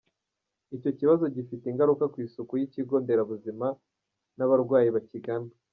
Icyo 0.75 0.91
kibazo 0.99 1.23
gifite 1.35 1.65
ingaruka 1.67 2.03
ku 2.11 2.17
isuku 2.25 2.51
y’ikigo 2.59 2.95
nderabuzima 3.03 3.67
n’abarwayi 4.37 4.89
bakigana. 4.97 5.51